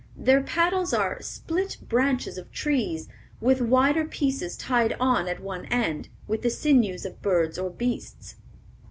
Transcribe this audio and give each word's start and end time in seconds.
Their 0.17 0.41
paddles 0.41 0.95
are 0.95 1.21
"split 1.21 1.77
branches 1.87 2.39
of 2.39 2.51
trees, 2.51 3.07
with 3.39 3.61
wider 3.61 4.03
pieces 4.03 4.57
tied 4.57 4.93
on 4.99 5.27
at 5.27 5.39
one 5.39 5.65
end, 5.65 6.09
with 6.27 6.41
the 6.41 6.49
sinews 6.49 7.05
of 7.05 7.21
birds 7.21 7.59
or 7.59 7.69
beasts." 7.69 8.33